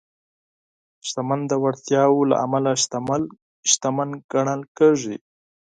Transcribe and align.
شتمن 1.07 1.39
د 1.51 1.53
وړتیاوو 1.63 2.27
له 2.31 2.35
امله 2.45 2.71
شتمن 3.71 4.09
ګڼل 4.31 4.61
کېږي. 4.77 5.15